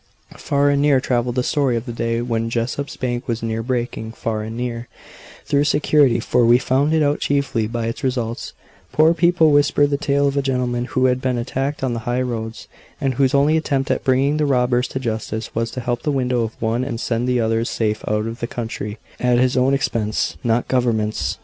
Far 0.37 0.71
and 0.71 0.81
near 0.81 0.99
travelled 0.99 1.35
the 1.35 1.43
story 1.43 1.75
of 1.75 1.85
the 1.85 1.93
day 1.93 2.23
when 2.23 2.49
Jessop's 2.49 2.97
bank 2.97 3.27
was 3.27 3.43
near 3.43 3.61
breaking; 3.61 4.13
far 4.13 4.41
and 4.41 4.57
near, 4.57 4.87
though 5.49 5.61
secretly 5.61 6.19
for 6.19 6.43
we 6.43 6.57
found 6.57 6.91
it 6.91 7.03
out 7.03 7.19
chiefly 7.19 7.67
by 7.67 7.85
its 7.85 8.03
results 8.03 8.53
poor 8.91 9.13
people 9.13 9.51
whispered 9.51 9.91
the 9.91 9.99
tale 9.99 10.27
of 10.27 10.35
a 10.35 10.41
gentleman 10.41 10.85
who 10.85 11.05
had 11.05 11.21
been 11.21 11.37
attacked 11.37 11.83
on 11.83 11.93
the 11.93 11.99
high 12.09 12.23
roads, 12.23 12.67
and 12.99 13.13
whose 13.13 13.35
only 13.35 13.55
attempt 13.55 13.91
at 13.91 14.03
bringing 14.03 14.37
the 14.37 14.47
robbers 14.47 14.87
to 14.87 14.99
justice 14.99 15.53
was 15.53 15.69
to 15.69 15.81
help 15.81 16.01
the 16.01 16.11
widow 16.11 16.41
of 16.41 16.59
one 16.59 16.83
and 16.83 16.99
send 16.99 17.29
the 17.29 17.39
others 17.39 17.69
safe 17.69 18.03
out 18.07 18.25
of 18.25 18.39
the 18.39 18.47
country, 18.47 18.97
at 19.19 19.37
his 19.37 19.55
own 19.55 19.71
expense, 19.71 20.35
not 20.43 20.67
Government's. 20.67 21.37